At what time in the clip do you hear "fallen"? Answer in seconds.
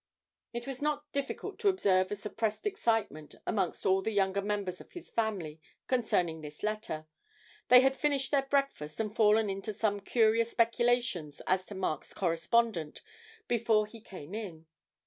9.15-9.47